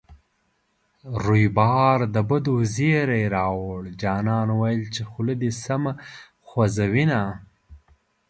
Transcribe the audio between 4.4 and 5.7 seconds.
ویل چې خوله دې